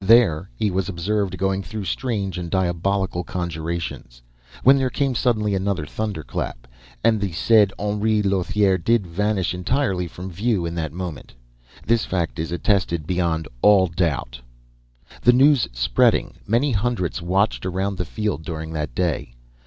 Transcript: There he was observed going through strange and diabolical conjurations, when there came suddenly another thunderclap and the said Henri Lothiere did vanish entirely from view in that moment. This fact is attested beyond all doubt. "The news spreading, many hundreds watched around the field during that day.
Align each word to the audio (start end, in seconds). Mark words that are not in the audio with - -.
There 0.03 0.49
he 0.55 0.71
was 0.71 0.89
observed 0.89 1.37
going 1.37 1.61
through 1.61 1.85
strange 1.85 2.39
and 2.39 2.49
diabolical 2.49 3.23
conjurations, 3.23 4.19
when 4.63 4.75
there 4.79 4.89
came 4.89 5.13
suddenly 5.13 5.53
another 5.53 5.85
thunderclap 5.85 6.65
and 7.03 7.21
the 7.21 7.31
said 7.33 7.71
Henri 7.77 8.23
Lothiere 8.23 8.79
did 8.79 9.05
vanish 9.05 9.53
entirely 9.53 10.07
from 10.07 10.31
view 10.31 10.65
in 10.65 10.73
that 10.73 10.91
moment. 10.91 11.35
This 11.85 12.03
fact 12.03 12.39
is 12.39 12.51
attested 12.51 13.05
beyond 13.05 13.47
all 13.61 13.85
doubt. 13.85 14.41
"The 15.21 15.33
news 15.33 15.67
spreading, 15.71 16.37
many 16.47 16.71
hundreds 16.71 17.21
watched 17.21 17.63
around 17.63 17.97
the 17.99 18.03
field 18.05 18.43
during 18.43 18.73
that 18.73 18.95
day. 18.95 19.35